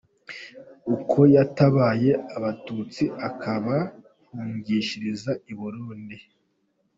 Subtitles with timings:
[0.95, 6.17] Uko yatabaye Abatutsi akabahungishiriza i Burundi